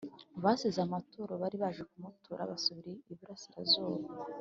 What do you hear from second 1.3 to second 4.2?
bari baje kumutura basubira I burasirazuba